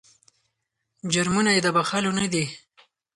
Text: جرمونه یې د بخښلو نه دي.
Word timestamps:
جرمونه 1.13 1.51
یې 1.55 1.61
د 1.63 1.67
بخښلو 1.75 2.11
نه 2.19 2.25
دي. 2.33 2.45